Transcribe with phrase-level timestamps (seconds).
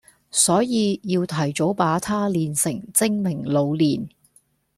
[0.31, 4.09] 所以要提早把他練成精明老練